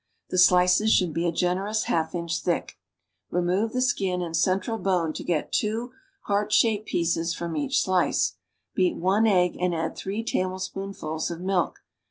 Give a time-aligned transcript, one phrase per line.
[0.31, 2.79] The slices should be a generous half inch thick.
[3.29, 8.33] Remove the skin and central bone to get two heart shaped pieces from each slice.
[8.73, 11.83] Beat one egg and add three tablespoonfuls of milk.